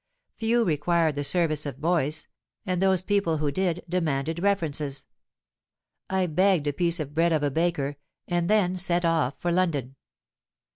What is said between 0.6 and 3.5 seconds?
required the service of boys; and those people